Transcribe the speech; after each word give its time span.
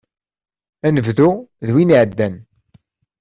Anebdu 0.87 1.31
d 1.65 1.67
win 1.73 1.93
iɛeddan. 1.95 2.35